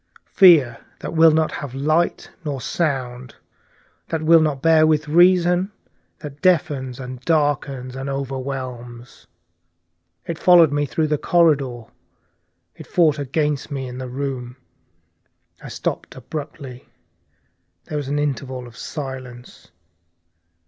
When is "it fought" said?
12.75-13.19